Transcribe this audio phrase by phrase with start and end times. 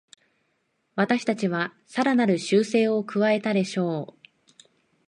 [0.95, 4.29] 私たちはさらなる修正を加えたでしょう